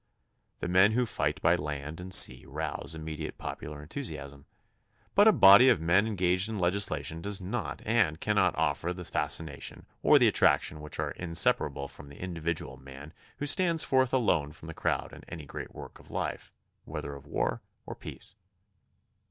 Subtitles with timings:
[0.61, 4.47] The men who fight by land and sea rouse im mediate popular enthusiasm,
[5.13, 9.03] but a body of men en gaged in legislation does not and cannot offer the
[9.03, 12.19] THE CONSTITUTION AND ITS MAKERS 63 fascination or the attraction which are inseparable from the
[12.19, 16.51] individual man who stands forth alone from the crowd in any great work of life,
[16.85, 18.33] whether of war or peace.